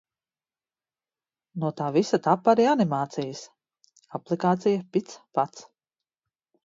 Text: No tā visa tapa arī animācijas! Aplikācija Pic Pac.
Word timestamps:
No 1.63 1.69
tā 1.81 1.89
visa 1.99 2.19
tapa 2.27 2.55
arī 2.57 2.67
animācijas! 2.71 3.43
Aplikācija 4.21 4.83
Pic 4.97 5.15
Pac. 5.39 5.63